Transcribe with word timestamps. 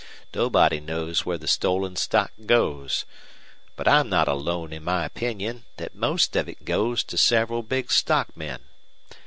Nobody 0.33 0.79
knows 0.79 1.27
where 1.27 1.37
the 1.37 1.47
stolen 1.47 1.95
stock 1.95 2.31
goes. 2.47 3.05
But 3.75 3.87
I'm 3.87 4.09
not 4.09 4.27
alone 4.27 4.73
in 4.73 4.83
my 4.83 5.05
opinion 5.05 5.65
that 5.77 5.93
most 5.93 6.35
of 6.35 6.49
it 6.49 6.65
goes 6.65 7.03
to 7.03 7.19
several 7.19 7.61
big 7.61 7.91
stockmen. 7.91 8.61